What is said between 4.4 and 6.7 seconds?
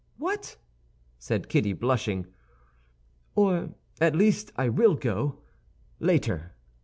I will go—later."